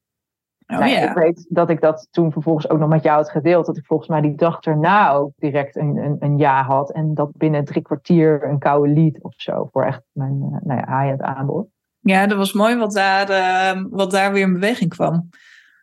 [0.72, 1.10] Oh Nou, ja.
[1.10, 3.66] Ik weet dat ik dat toen vervolgens ook nog met jou had gedeeld.
[3.66, 6.92] Dat ik volgens mij die dag erna ook direct een, een, een ja had.
[6.92, 9.70] En dat binnen drie kwartier een koude lied of zo.
[9.72, 11.68] Voor echt mijn uh, nou ja, high-end aanbod.
[12.00, 15.30] Ja, dat was mooi wat daar, uh, wat daar weer in beweging kwam.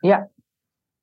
[0.01, 0.29] Ja,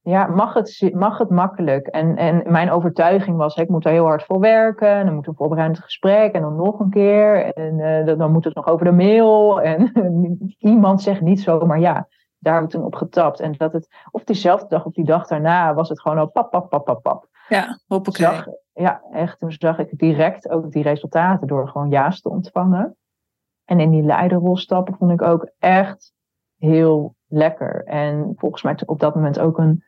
[0.02, 1.88] ja mag, het, mag het makkelijk.
[1.88, 4.90] En, en mijn overtuiging was, ik moet daar heel hard voor werken.
[4.90, 6.34] En dan moet een voorbereidend gesprek.
[6.34, 7.54] En dan nog een keer.
[7.54, 9.62] En uh, dan moet het nog over de mail.
[9.62, 9.92] En
[10.58, 12.08] iemand zegt niet zomaar ja.
[12.46, 13.40] Daar heb ik toen op getapt.
[13.40, 16.52] En dat het, of diezelfde dag of die dag daarna, was het gewoon al pap,
[16.52, 17.28] pap, pap, pap, pap.
[17.48, 18.26] Ja, hoppakee.
[18.26, 19.40] Zag, ja, echt.
[19.40, 22.98] Toen zag ik direct ook die resultaten door gewoon ja's te ontvangen.
[23.66, 26.14] En in die leiderrol stappen vond ik ook echt
[26.58, 27.84] heel lekker.
[27.86, 29.84] En volgens mij op dat moment ook een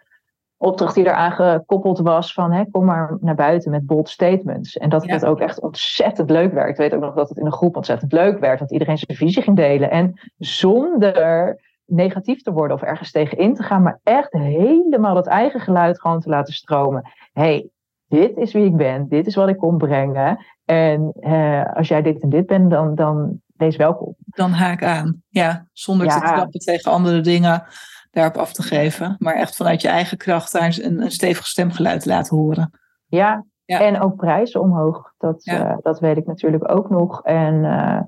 [0.57, 4.77] opdracht die eraan gekoppeld was van hè, kom maar naar buiten met bold statements.
[4.77, 5.13] En dat ja.
[5.13, 6.69] het ook echt ontzettend leuk werd.
[6.69, 8.59] Ik weet ook nog dat het in een groep ontzettend leuk werd.
[8.59, 9.91] Dat iedereen zijn visie ging delen.
[9.91, 13.81] En zonder negatief te worden of ergens tegen in te gaan.
[13.81, 17.11] Maar echt helemaal het eigen geluid gewoon te laten stromen.
[17.33, 17.69] hey,
[18.07, 19.07] dit is wie ik ben.
[19.07, 20.45] Dit is wat ik kom brengen.
[20.65, 24.15] En eh, als jij dit en dit bent, dan, dan wees welkom.
[24.17, 25.23] Dan haak aan.
[25.29, 26.19] Ja, zonder ja.
[26.19, 27.63] te klappen tegen andere dingen
[28.11, 29.15] daarop af te geven.
[29.19, 32.71] Maar echt vanuit je eigen kracht daar een, een stevig stemgeluid laten horen.
[33.05, 33.81] Ja, ja.
[33.81, 35.13] en ook prijzen omhoog.
[35.17, 35.71] Dat, ja.
[35.71, 37.23] uh, dat weet ik natuurlijk ook nog.
[37.23, 37.99] En uh,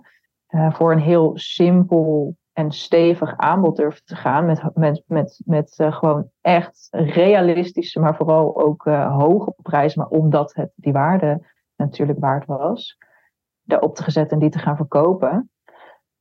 [0.49, 4.45] uh, voor een heel simpel en stevig aanbod durven te gaan.
[4.45, 8.83] Met, met, met, met gewoon echt realistische, maar vooral ook
[9.17, 9.99] hoge prijzen.
[9.99, 11.45] Maar omdat het die waarde
[11.75, 12.97] natuurlijk waard was.
[13.63, 15.51] Daarop te zetten en die te gaan verkopen.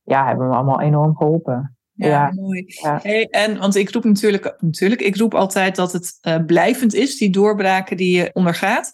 [0.03, 1.77] Ja, hebben we allemaal enorm geholpen.
[1.91, 2.63] Ja, ja, mooi.
[2.67, 2.99] Ja.
[3.01, 7.17] Hey, en, want ik roep natuurlijk, natuurlijk, ik roep altijd dat het uh, blijvend is,
[7.17, 8.91] die doorbraken die je ondergaat,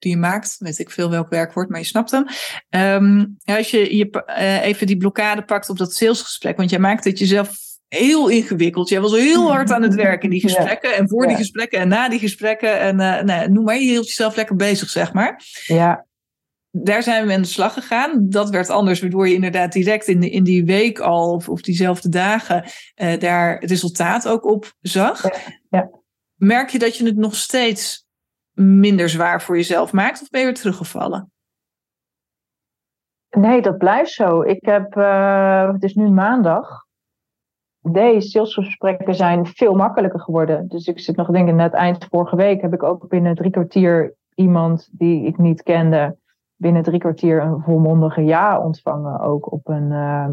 [0.00, 2.26] die je maakt, weet ik veel welk werkwoord, maar je snapt hem.
[3.02, 7.04] Um, als je, je uh, even die blokkade pakt op dat salesgesprek, want jij maakt
[7.04, 7.50] het jezelf
[7.88, 8.88] heel ingewikkeld.
[8.88, 10.90] Jij was heel hard aan het werk in die gesprekken.
[10.90, 10.96] Ja.
[10.96, 12.80] En voor die gesprekken en na die gesprekken.
[12.80, 15.42] En uh, nou, noem maar, je hield jezelf lekker bezig, zeg maar.
[15.66, 16.08] Ja
[16.70, 18.28] daar zijn we aan de slag gegaan.
[18.28, 21.60] Dat werd anders, waardoor je inderdaad direct in, de, in die week al of, of
[21.60, 22.64] diezelfde dagen
[23.02, 25.22] uh, daar resultaat ook op zag.
[25.70, 25.90] Ja.
[26.34, 28.06] Merk je dat je het nog steeds
[28.60, 31.32] minder zwaar voor jezelf maakt of ben je weer teruggevallen?
[33.30, 34.42] Nee, dat blijft zo.
[34.42, 36.84] Ik heb, uh, het is nu maandag.
[37.80, 40.68] Deze salesgesprekken zijn veel makkelijker geworden.
[40.68, 43.50] Dus ik zit nog te denken, net eind vorige week heb ik ook binnen drie
[43.50, 46.18] kwartier iemand die ik niet kende
[46.56, 49.20] binnen drie kwartier een volmondige ja ontvangen.
[49.20, 50.26] Ook op, een, uh,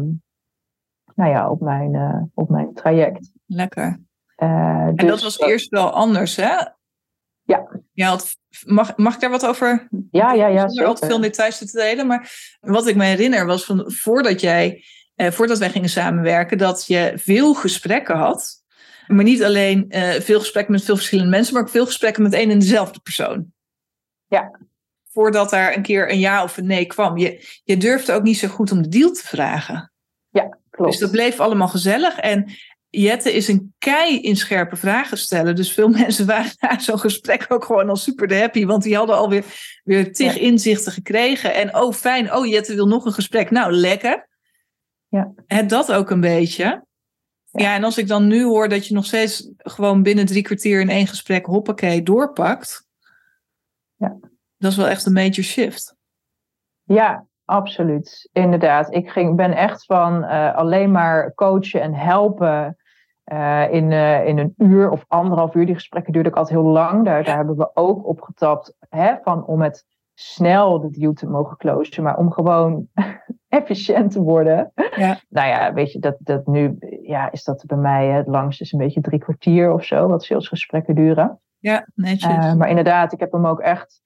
[1.14, 3.32] nou ja, op, mijn, uh, op mijn traject.
[3.46, 4.00] Lekker.
[4.42, 4.48] Uh,
[4.86, 6.56] en dus, dat was eerst wel anders, hè?
[7.92, 8.08] Ja.
[8.08, 9.88] Had, mag, mag ik daar wat over?
[10.10, 10.68] Ja, ja, ja.
[10.68, 12.06] Zonder al te veel details te delen.
[12.06, 14.84] Maar wat ik me herinner was van voordat jij,
[15.14, 18.56] eh, voordat wij gingen samenwerken, dat je veel gesprekken had.
[19.06, 22.32] Maar niet alleen uh, veel gesprekken met veel verschillende mensen, maar ook veel gesprekken met
[22.32, 23.52] één en dezelfde persoon.
[24.26, 24.58] Ja
[25.18, 27.16] voordat daar een keer een ja of een nee kwam.
[27.16, 29.92] Je, je durfde ook niet zo goed om de deal te vragen.
[30.28, 30.90] Ja, klopt.
[30.90, 32.18] Dus dat bleef allemaal gezellig.
[32.18, 32.52] En
[32.90, 35.56] Jette is een kei in scherpe vragen stellen.
[35.56, 38.66] Dus veel mensen waren na zo'n gesprek ook gewoon al super happy.
[38.66, 39.44] Want die hadden alweer
[39.84, 40.40] weer tig ja.
[40.40, 41.54] inzichten gekregen.
[41.54, 43.50] En oh fijn, oh Jette wil nog een gesprek.
[43.50, 44.28] Nou, lekker.
[45.08, 45.32] Ja.
[45.46, 46.62] En dat ook een beetje.
[46.62, 46.84] Ja.
[47.50, 50.80] ja, en als ik dan nu hoor dat je nog steeds gewoon binnen drie kwartier
[50.80, 52.86] in één gesprek hoppakee doorpakt.
[53.96, 54.18] Ja
[54.58, 55.96] dat is wel echt een major shift.
[56.82, 58.28] Ja, absoluut.
[58.32, 58.94] Inderdaad.
[58.94, 62.76] Ik ging, ben echt van uh, alleen maar coachen en helpen.
[63.32, 65.66] Uh, in, uh, in een uur of anderhalf uur.
[65.66, 67.04] Die gesprekken duurden ook altijd heel lang.
[67.04, 68.76] Daar, daar hebben we ook op getapt.
[68.88, 69.84] Hè, van om het
[70.14, 72.02] snel de deal te mogen closen.
[72.02, 72.88] Maar om gewoon
[73.48, 74.72] efficiënt te worden.
[74.96, 75.18] Ja.
[75.28, 78.72] Nou ja, weet je, dat, dat nu ja, is dat bij mij het langst is
[78.72, 80.08] een beetje drie kwartier of zo.
[80.08, 81.40] Wat salesgesprekken duren.
[81.58, 82.54] Ja, netjes.
[82.54, 84.02] maar inderdaad, ik heb hem ook echt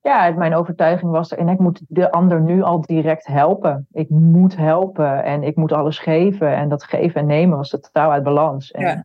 [0.00, 3.86] ja, mijn overtuiging was erin, ik moet de ander nu al direct helpen.
[3.92, 6.56] Ik moet helpen en ik moet alles geven.
[6.56, 8.70] En dat geven en nemen was totaal uit balans.
[8.70, 9.04] En ja.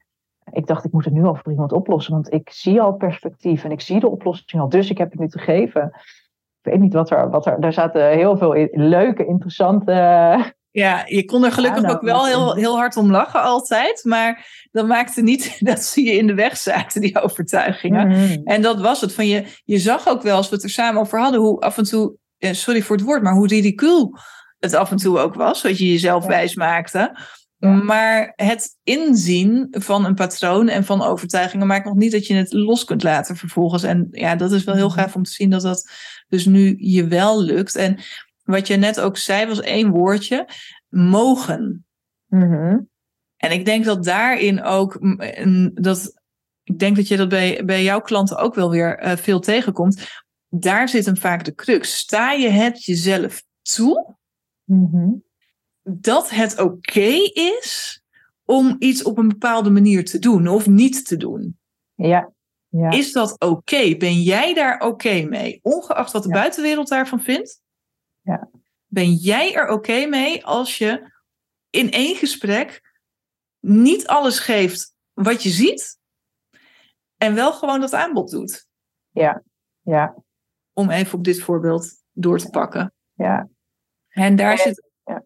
[0.52, 3.64] ik dacht, ik moet het nu al voor iemand oplossen, want ik zie al perspectief
[3.64, 4.70] en ik zie de oplossing al.
[4.70, 5.92] Dus ik heb het nu te geven.
[6.62, 11.26] Ik weet niet wat er, wat er, daar zaten heel veel leuke, interessante ja, je
[11.26, 14.04] kon er gelukkig ja, ook wel heel, heel hard om lachen altijd.
[14.04, 18.08] Maar dat maakte niet dat ze je in de weg zaten, die overtuigingen.
[18.08, 18.42] Mm-hmm.
[18.44, 19.14] En dat was het.
[19.14, 21.78] Van je, je zag ook wel, als we het er samen over hadden, hoe af
[21.78, 24.18] en toe, eh, sorry voor het woord, maar hoe ridicuul
[24.60, 25.62] het af en toe ook was.
[25.62, 26.30] Wat je jezelf ja.
[26.30, 27.20] wijs maakte.
[27.58, 27.70] Ja.
[27.70, 32.54] Maar het inzien van een patroon en van overtuigingen maakt nog niet dat je het
[32.54, 33.84] los kunt laten vervolgens.
[33.84, 35.92] En ja, dat is wel heel gaaf om te zien dat dat
[36.28, 37.76] dus nu je wel lukt.
[37.76, 38.00] En
[38.46, 40.48] wat je net ook zei, was één woordje:
[40.90, 41.86] mogen.
[42.28, 42.90] Mm-hmm.
[43.38, 45.00] En ik denk dat daarin ook,
[45.74, 46.22] dat,
[46.64, 50.24] ik denk dat je dat bij, bij jouw klanten ook wel weer uh, veel tegenkomt.
[50.48, 51.98] Daar zit hem vaak de crux.
[51.98, 54.16] Sta je het jezelf toe
[54.64, 55.24] mm-hmm.
[55.84, 58.02] dat het oké okay is
[58.46, 61.58] om iets op een bepaalde manier te doen of niet te doen?
[61.94, 62.34] Ja.
[62.68, 62.90] ja.
[62.90, 63.46] Is dat oké?
[63.46, 63.98] Okay?
[63.98, 65.60] Ben jij daar oké okay mee?
[65.62, 66.36] Ongeacht wat de ja.
[66.36, 67.64] buitenwereld daarvan vindt?
[68.26, 68.50] Ja.
[68.86, 71.14] Ben jij er oké okay mee als je
[71.70, 72.94] in één gesprek
[73.60, 75.98] niet alles geeft wat je ziet.
[77.18, 78.68] En wel gewoon dat aanbod doet.
[79.10, 79.44] Ja,
[79.82, 80.16] ja.
[80.74, 82.94] Om even op dit voorbeeld door te pakken.
[83.14, 83.50] Ja.
[84.08, 84.90] En daar zit.
[85.04, 85.24] Ja.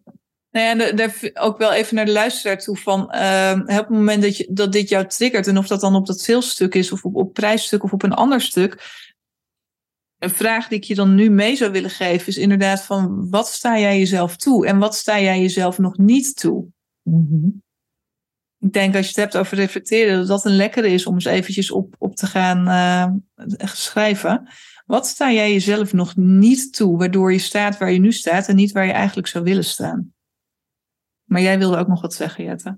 [0.52, 4.22] Nou ja, daar ook wel even naar de luisteraar toe van uh, op het moment
[4.22, 7.04] dat, je, dat dit jou triggert, en of dat dan op dat salesstuk is, of
[7.04, 9.08] op, op prijsstuk of op een ander stuk.
[10.20, 13.48] Een vraag die ik je dan nu mee zou willen geven, is inderdaad van wat
[13.48, 16.68] sta jij jezelf toe en wat sta jij jezelf nog niet toe?
[17.04, 17.62] Mm
[18.60, 21.26] ik denk als je het hebt over reflecteren, dat dat een lekkere is om eens
[21.26, 24.50] eventjes op, op te gaan uh, schrijven.
[24.86, 28.56] Wat sta jij jezelf nog niet toe, waardoor je staat waar je nu staat en
[28.56, 30.14] niet waar je eigenlijk zou willen staan?
[31.24, 32.78] Maar jij wilde ook nog wat zeggen, Jette.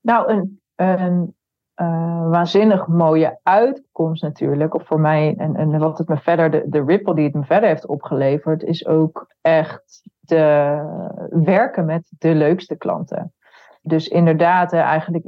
[0.00, 1.35] Nou, een, een
[1.80, 4.74] uh, waanzinnig mooie uitkomst natuurlijk.
[4.74, 7.44] Of voor mij, en, en wat het me verder, de, de ripple die het me
[7.44, 10.80] verder heeft opgeleverd, is ook echt de
[11.30, 13.32] werken met de leukste klanten.
[13.82, 15.24] Dus inderdaad, eigenlijk,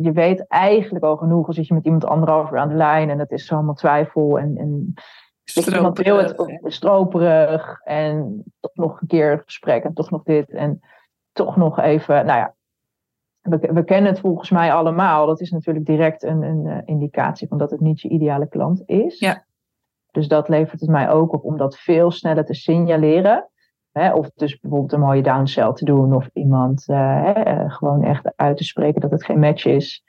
[0.00, 1.46] je weet eigenlijk al genoeg.
[1.46, 4.38] Als je met iemand anderhalf uur aan de lijn en het is zo allemaal twijfel
[4.38, 4.94] en, en
[5.74, 10.80] iemand wil het stroperig en toch nog een keer gesprek en toch nog dit en
[11.32, 12.54] toch nog even, nou ja,
[13.44, 15.26] we, we kennen het volgens mij allemaal.
[15.26, 18.82] Dat is natuurlijk direct een, een eh, indicatie van dat het niet je ideale klant
[18.86, 19.18] is.
[19.18, 19.44] Ja.
[20.10, 23.48] Dus dat levert het mij ook op om dat veel sneller te signaleren.
[23.92, 26.14] Hè, of dus bijvoorbeeld een mooie downsell te doen.
[26.14, 30.04] Of iemand uh, hè, gewoon echt uit te spreken dat het geen match is.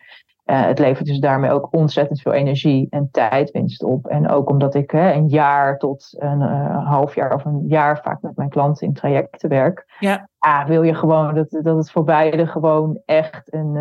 [0.45, 4.07] Uh, het levert dus daarmee ook ontzettend veel energie en tijdwinst op.
[4.07, 8.01] En ook omdat ik hè, een jaar tot een uh, half jaar of een jaar
[8.01, 9.95] vaak met mijn klanten in trajecten werk.
[9.99, 10.29] Ja.
[10.37, 13.75] Ah, wil je gewoon dat, dat het voor beide gewoon echt een,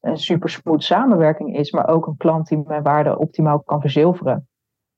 [0.00, 1.70] een super smooth samenwerking is.
[1.70, 4.48] Maar ook een klant die mijn waarde optimaal kan verzilveren.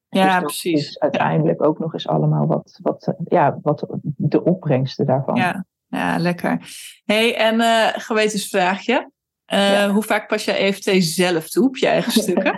[0.09, 0.99] Ja, dus precies.
[0.99, 5.35] uiteindelijk ook nog eens allemaal wat, wat, ja, wat de opbrengsten daarvan.
[5.35, 6.59] Ja, ja lekker.
[7.05, 9.13] hey, en uh, gewetensvraagje.
[9.53, 12.57] Uh, Hoe vaak pas je EFT zelf toe op je eigen stukken?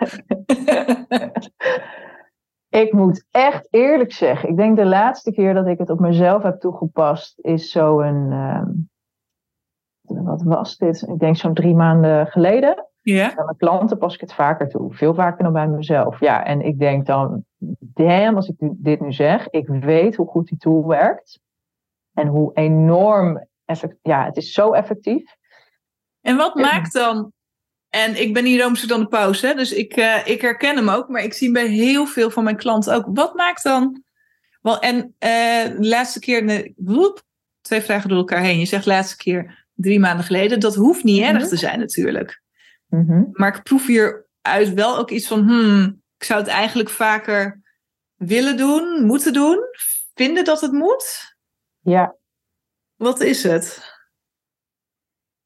[2.84, 6.42] ik moet echt eerlijk zeggen, ik denk de laatste keer dat ik het op mezelf
[6.42, 8.62] heb toegepast is zo'n, uh,
[10.02, 11.02] wat was dit?
[11.08, 12.86] Ik denk zo'n drie maanden geleden.
[13.02, 13.34] Ja.
[13.34, 14.94] Bij mijn klanten pas ik het vaker toe.
[14.94, 16.20] Veel vaker dan bij mezelf.
[16.20, 17.44] Ja, en ik denk dan,
[17.78, 21.40] damn, als ik dit nu zeg, ik weet hoe goed die tool werkt.
[22.12, 25.35] En hoe enorm effectief, ja, het is zo effectief.
[26.26, 27.32] En wat maakt dan,
[27.88, 31.08] en ik ben hier om dan de pauze, dus ik, uh, ik herken hem ook,
[31.08, 34.02] maar ik zie bij heel veel van mijn klanten ook, wat maakt dan,
[34.62, 35.10] wel, en uh,
[35.78, 37.22] de laatste keer, ne, woep,
[37.60, 38.58] twee vragen door elkaar heen.
[38.58, 41.46] Je zegt laatste keer drie maanden geleden, dat hoeft niet erg mhm.
[41.46, 42.42] te zijn natuurlijk.
[42.86, 47.60] Mm Maar ik proef hieruit wel ook iets van, hmm, ik zou het eigenlijk vaker
[48.14, 49.58] willen doen, moeten doen,
[50.14, 51.36] vinden dat het moet.
[51.80, 52.16] Ja.
[52.96, 53.95] Wat is het?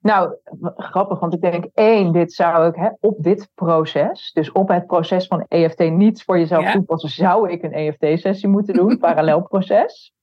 [0.00, 0.36] Nou,
[0.76, 4.86] grappig, want ik denk één, dit zou ik hè, op dit proces, dus op het
[4.86, 10.14] proces van EFT niets voor jezelf toepassen, zou ik een EFT-sessie moeten doen, parallel proces.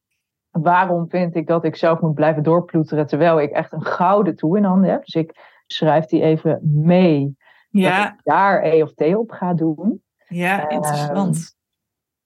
[0.51, 4.57] Waarom vind ik dat ik zelf moet blijven doorploeteren terwijl ik echt een gouden toe
[4.57, 5.05] in handen heb?
[5.05, 7.37] Dus ik schrijf die even mee.
[7.69, 8.03] Ja.
[8.03, 10.03] Dat ik daar E of T op ga doen.
[10.27, 11.55] Ja, interessant.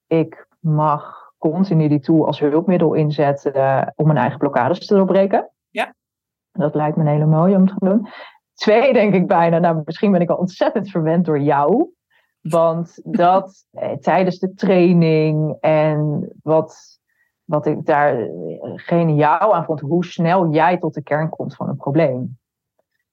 [0.08, 4.96] Uh, ik mag continu die tool als hulpmiddel inzetten uh, om mijn eigen blokkades te
[4.96, 5.50] doorbreken.
[6.52, 6.64] Ja.
[6.64, 8.08] Dat lijkt me een hele mooie om te doen.
[8.54, 11.92] Twee denk ik bijna, nou misschien ben ik al ontzettend verwend door jou.
[12.42, 17.00] Want dat eh, tijdens de training en wat,
[17.44, 18.28] wat ik daar eh,
[18.76, 22.40] geniaal aan vond, hoe snel jij tot de kern komt van een probleem.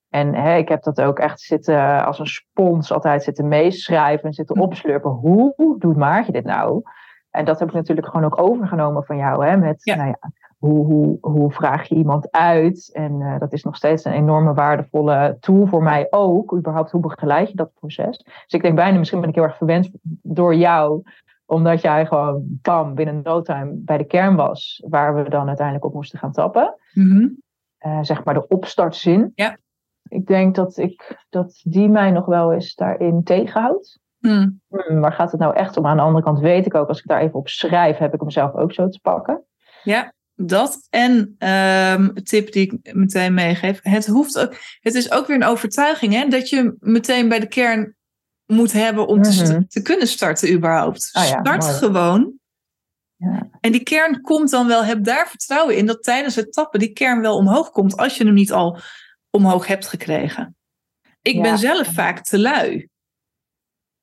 [0.08, 4.32] En hè, ik heb dat ook echt zitten als een spons altijd zitten meeschrijven en
[4.32, 4.62] zitten hm.
[4.62, 5.10] opslurpen.
[5.10, 6.82] Hoe doet Maartje dit nou?
[7.30, 9.46] En dat heb ik natuurlijk gewoon ook overgenomen van jou.
[9.46, 12.90] Hè, met, Nou ja, hoe, hoe, hoe vraag je iemand uit?
[12.92, 16.56] En uh, dat is nog steeds een enorme waardevolle tool voor mij ook.
[16.56, 18.16] Überhaupt, hoe begeleid je dat proces?
[18.24, 19.90] Dus ik denk bijna, misschien ben ik heel erg verwend
[20.22, 21.02] door jou.
[21.46, 24.84] Omdat jij gewoon, bam, binnen no time bij de kern was.
[24.88, 26.74] Waar we dan uiteindelijk op moesten gaan tappen.
[26.92, 27.42] Mm -hmm.
[27.86, 29.32] uh, zeg maar de opstartzin.
[29.34, 29.56] Ja
[30.08, 34.00] ik denk dat, ik, dat die mij nog wel eens daarin tegenhoudt.
[34.18, 34.60] Hmm.
[34.68, 35.86] Hmm, maar gaat het nou echt om?
[35.86, 38.20] Aan de andere kant weet ik ook, als ik daar even op schrijf, heb ik
[38.20, 39.42] hem zelf ook zo te pakken.
[39.82, 43.80] Ja, dat en um, tip die ik meteen meegeef.
[43.82, 47.48] Het, hoeft ook, het is ook weer een overtuiging hè, dat je meteen bij de
[47.48, 47.96] kern
[48.46, 49.62] moet hebben om te, mhm.
[49.68, 51.10] te, kunnen starten überhaupt.
[51.12, 52.32] Oh ja, Start gewoon.
[53.16, 53.48] Ja.
[53.60, 56.92] En die kern komt dan wel, heb daar vertrouwen in dat tijdens het tappen die
[56.92, 58.78] kern wel omhoog komt als je hem niet al
[59.30, 60.56] omhoog hebt gekregen.
[61.22, 62.88] Ik ben zelf vaak te lui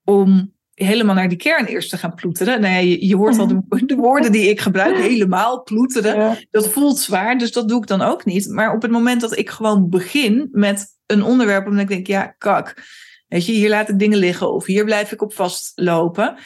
[0.03, 2.61] om helemaal naar die kern eerst te gaan ploeteren.
[2.61, 6.47] Nou ja, je, je hoort al de, de, woorden die ik gebruik, helemaal ploeteren.
[6.51, 8.49] Dat voelt zwaar, dus dat doe ik dan ook niet.
[8.49, 12.35] Maar op het moment dat ik gewoon begin met een onderwerp, omdat ik denk, ja,
[12.37, 12.83] kak.
[13.27, 16.37] Weet je, hier laat ik dingen liggen of hier blijf ik op vastlopen.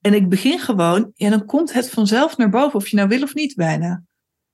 [0.00, 3.22] En ik begin gewoon, ja, dan komt het vanzelf naar boven, of je nou wil
[3.22, 4.02] of niet bijna.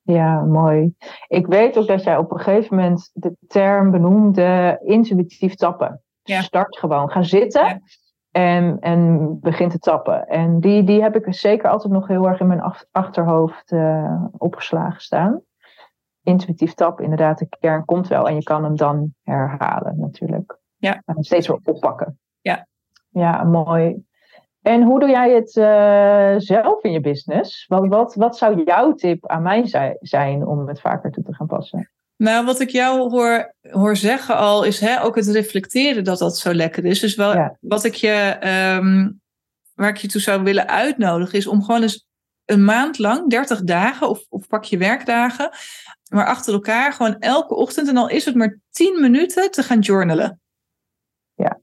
[0.03, 0.95] Ja, mooi.
[1.29, 6.03] Ik weet ook dat jij op een gegeven moment de term benoemde intuïtief tappen.
[6.23, 6.43] Ja.
[6.43, 7.11] Start gewoon.
[7.11, 7.83] Ga zitten
[8.33, 10.27] en, en begin te tappen.
[10.27, 15.01] En die, die heb ik zeker altijd nog heel erg in mijn achterhoofd uh, opgeslagen
[15.01, 15.41] staan.
[16.23, 18.29] Intuïtief tappen, inderdaad, de kern komt wel.
[18.29, 20.59] En je kan hem dan herhalen natuurlijk.
[20.77, 21.03] Ja.
[21.05, 22.19] En steeds weer oppakken.
[22.41, 22.67] Ja.
[23.09, 24.05] Ja, mooi.
[24.63, 27.67] En hoe doe jij het uh, zelf in je business?
[27.67, 31.47] Wat, wat, wat zou jouw tip aan mij zijn om het vaker toe te gaan
[31.47, 31.91] passen?
[32.23, 36.39] Nou, wat ik jou hoor, hoor zeggen al, is hè, ook het reflecteren dat dat
[36.39, 37.01] zo lekker is.
[37.01, 38.39] Dus wel, wat ik je,
[38.79, 39.21] um,
[39.75, 42.07] waar ik je toe zou willen uitnodigen, is om gewoon eens
[42.45, 45.51] een maand lang, 30 dagen of, of pak je werkdagen,
[46.11, 49.81] maar achter elkaar gewoon elke ochtend, en al is het maar 10 minuten, te gaan
[49.81, 50.41] journalen.
[51.35, 51.61] Ja.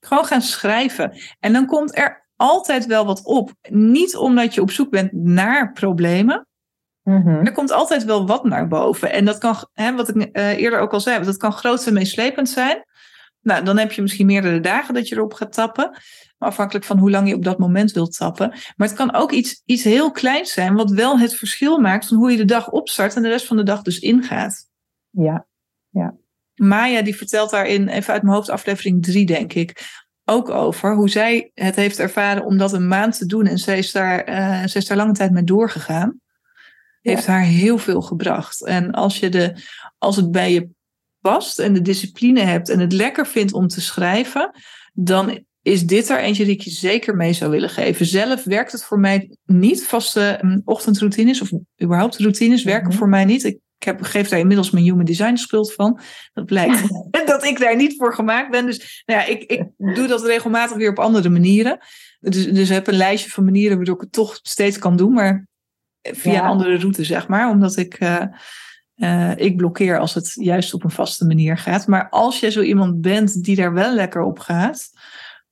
[0.00, 1.18] Gewoon gaan schrijven.
[1.38, 3.52] En dan komt er altijd wel wat op.
[3.68, 6.48] Niet omdat je op zoek bent naar problemen.
[7.02, 7.28] Mhm.
[7.28, 9.12] Er komt altijd wel wat naar boven.
[9.12, 11.92] En dat kan, hè, wat ik uh, eerder ook al zei, dat kan groot en
[11.92, 12.84] meeslepend zijn.
[13.42, 15.98] Nou, dan heb je misschien meerdere dagen dat je erop gaat tappen.
[16.38, 18.48] Afhankelijk van hoe lang je op dat moment wilt tappen.
[18.48, 22.16] Maar het kan ook iets, iets heel kleins zijn, wat wel het verschil maakt van
[22.16, 24.68] hoe je de dag opstart en de rest van de dag dus ingaat.
[25.10, 25.46] Ja,
[25.88, 26.14] ja.
[26.54, 31.08] Maya die vertelt daarin, even uit mijn hoofd, aflevering 3 denk ik, ook over hoe
[31.08, 33.46] zij het heeft ervaren om dat een maand te doen.
[33.46, 36.20] En zij is daar, uh, is daar lange tijd mee doorgegaan.
[37.00, 38.64] Heeft haar heel veel gebracht.
[38.64, 39.54] En als, je de,
[39.98, 40.68] als het bij je
[41.20, 44.50] past en de discipline hebt en het lekker vindt om te schrijven,
[44.92, 48.06] dan is dit er eentje die ik je zeker mee zou willen geven.
[48.06, 49.86] Zelf werkt het voor mij niet.
[49.86, 51.50] Vaste mm, ochtendroutines of
[51.82, 52.98] überhaupt routines werken mhm.
[52.98, 53.44] voor mij niet.
[53.44, 56.00] Ik ik heb, geef daar inmiddels mijn human design schuld van.
[56.32, 56.88] Dat blijkt
[57.26, 58.66] dat ik daar niet voor gemaakt ben.
[58.66, 61.78] Dus nou ja, ik, ik doe dat regelmatig weer op andere manieren.
[62.20, 65.12] Dus, dus heb een lijstje van manieren waardoor ik het toch steeds kan doen.
[65.12, 65.48] Maar
[66.02, 67.50] via een andere route, zeg maar.
[67.50, 68.24] Omdat ik, uh,
[68.96, 71.86] uh, ik blokkeer als het juist op een vaste manier gaat.
[71.86, 74.90] Maar als je zo iemand bent die daar wel lekker op gaat,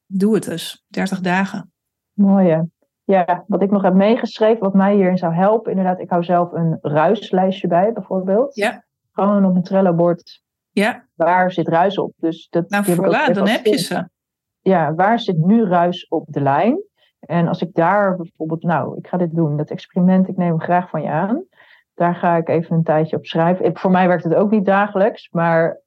[0.07, 0.85] doe het dus.
[0.89, 1.73] 30 dagen.
[2.13, 2.69] Mooi
[3.13, 6.53] ja, wat ik nog heb meegeschreven, wat mij hierin zou helpen, inderdaad, ik hou zelf
[6.53, 8.55] een ruislijstje bij, bijvoorbeeld.
[8.55, 8.85] Ja.
[9.13, 10.43] Gewoon op een Trello-bord.
[10.71, 11.07] Ja.
[11.15, 12.13] Waar zit ruis op?
[12.17, 14.09] Dus dat, nou, voilà, dan heb je ze.
[14.61, 16.83] Ja, waar zit nu ruis op de lijn?
[17.21, 20.61] En als ik daar bijvoorbeeld, nou, ik ga dit doen, dat experiment, ik neem hem
[20.61, 21.45] graag van je aan.
[21.95, 23.65] Daar ga ik even een tijdje op schrijven.
[23.65, 25.81] Ik, voor mij werkt het ook niet dagelijks, maar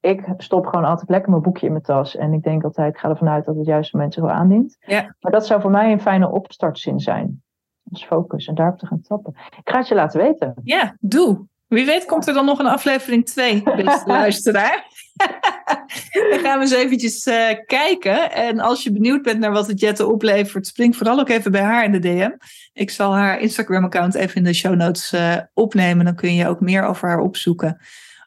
[0.00, 2.16] ik stop gewoon altijd lekker mijn boekje in mijn tas.
[2.16, 4.76] En ik denk altijd, ik ga ervan uit dat het juiste mensen wel aandient.
[4.80, 5.14] Ja.
[5.20, 7.42] Maar dat zou voor mij een fijne opstartzin zijn.
[7.82, 9.34] Dus focus en daarop te gaan tappen.
[9.36, 10.54] Ik ga het je laten weten.
[10.62, 11.46] Ja, doe.
[11.66, 14.84] Wie weet komt er dan nog een aflevering 2, beste luisteraar.
[16.30, 18.32] dan gaan we eens eventjes uh, kijken.
[18.32, 21.62] En als je benieuwd bent naar wat het Jette oplevert, spring vooral ook even bij
[21.62, 22.30] haar in de DM.
[22.72, 26.04] Ik zal haar Instagram-account even in de show notes uh, opnemen.
[26.04, 27.80] Dan kun je ook meer over haar opzoeken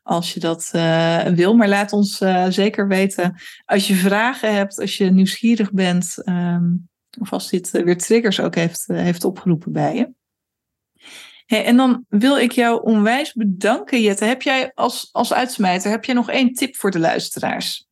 [0.04, 1.56] als je dat uh, wil.
[1.56, 7.34] Maar laat ons zeker weten als je vragen hebt, als je nieuwsgierig bent, um, of
[7.34, 10.18] als dit weer triggers ook heeft, heeft opgeroepen bij je.
[11.58, 14.26] En dan wil ik jou onwijs bedanken, Jette.
[14.26, 17.88] Heb jij als, als uitsmijter, heb jij nog één tip voor de luisteraars?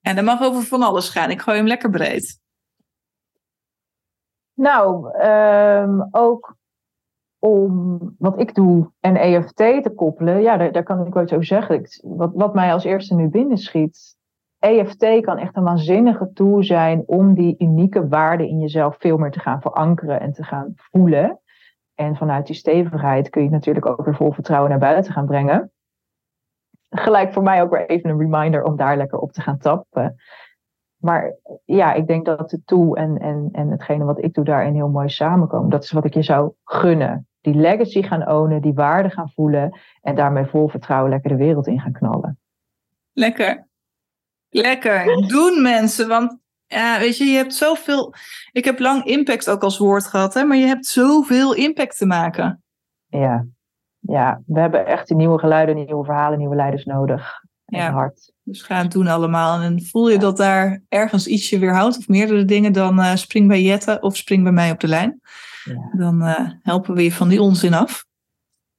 [0.00, 1.30] En dat mag over van alles gaan.
[1.30, 2.40] Ik gooi hem lekker breed.
[4.54, 6.56] Nou, um, ook
[7.38, 11.32] om wat ik doe en EFT te koppelen, ja, daar, daar kan ik wel iets
[11.32, 11.88] over zeggen.
[12.02, 14.16] wat, wat mij als eerste nu binnen schiet.
[14.58, 19.30] EFT kan echt een waanzinnige tool zijn om die unieke waarden in jezelf veel meer
[19.30, 21.40] te gaan verankeren en te gaan voelen.
[21.96, 25.72] En vanuit die stevigheid kun je natuurlijk ook weer vol vertrouwen naar buiten gaan brengen.
[26.90, 30.16] Gelijk voor mij ook weer even een reminder om daar lekker op te gaan tappen.
[30.96, 34.74] Maar ja, ik denk dat de tool en, en, en hetgene wat ik doe daarin
[34.74, 35.70] heel mooi samenkomen.
[35.70, 37.28] Dat is wat ik je zou gunnen.
[37.40, 41.66] Die legacy gaan ownen, die waarde gaan voelen en daarmee vol vertrouwen lekker de wereld
[41.66, 42.38] in gaan knallen.
[43.12, 43.66] Lekker.
[44.48, 45.04] Lekker.
[45.28, 48.14] Doen mensen, want ja, weet je, je hebt zoveel.
[48.52, 52.06] Ik heb lang impact ook als woord gehad, hè, maar je hebt zoveel impact te
[52.06, 52.62] maken.
[53.06, 53.46] Ja,
[53.98, 57.44] ja, we hebben echt die nieuwe geluiden, nieuwe verhalen, nieuwe leiders nodig.
[57.64, 58.32] Ja, hard.
[58.42, 59.60] Dus ga het doen allemaal.
[59.60, 63.48] En voel je dat daar ergens ietsje weer houdt, of meerdere dingen, dan uh, spring
[63.48, 65.20] bij Jette of spring bij mij op de lijn.
[65.64, 65.90] Ja.
[65.96, 68.04] Dan uh, helpen we je van die onzin af.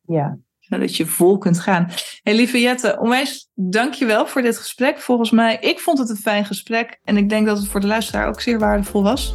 [0.02, 0.38] Ja,
[0.70, 1.92] zodat je vol kunt gaan.
[2.24, 5.00] Hey, lieve Jette, onwijs dankjewel voor dit gesprek.
[5.00, 7.00] Volgens mij, ik vond het een fijn gesprek.
[7.04, 9.34] En ik denk dat het voor de luisteraar ook zeer waardevol was.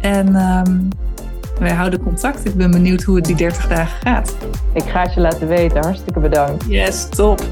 [0.00, 0.88] En um,
[1.58, 2.44] wij houden contact.
[2.44, 4.36] Ik ben benieuwd hoe het die 30 dagen gaat.
[4.74, 5.82] Ik ga het je laten weten.
[5.82, 6.64] Hartstikke bedankt.
[6.68, 7.42] Yes, top.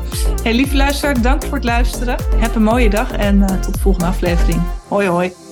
[0.42, 2.16] Hey, lieve luisteraar, dank voor het luisteren.
[2.36, 4.62] Heb een mooie dag en uh, tot de volgende aflevering.
[4.88, 5.47] Hoi, hoi.